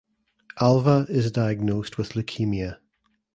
Alva 0.59 1.05
is 1.09 1.31
diagnosed 1.31 1.99
with 1.99 2.13
leukemia. 2.13 2.79